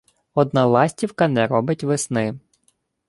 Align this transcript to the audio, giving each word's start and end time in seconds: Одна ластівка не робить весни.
Одна 0.33 0.65
ластівка 0.65 1.27
не 1.27 1.47
робить 1.47 1.83
весни. 1.83 2.39